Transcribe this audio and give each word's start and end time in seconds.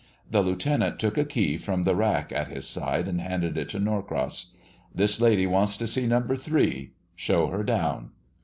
The 0.27 0.41
lieutenant 0.41 0.97
took 0.97 1.15
a 1.15 1.23
key 1.23 1.57
from 1.57 1.83
the 1.83 1.95
rack 1.95 2.31
at 2.31 2.47
his 2.47 2.65
side 2.67 3.07
and 3.07 3.21
handed 3.21 3.55
it 3.55 3.69
to 3.69 3.79
Norcross. 3.79 4.51
"This 4.95 5.21
lady 5.21 5.45
wants 5.45 5.77
to 5.77 5.85
see 5.85 6.07
No. 6.07 6.19
3. 6.21 6.89
Show 7.15 7.49
her 7.49 7.61
down." 7.61 8.09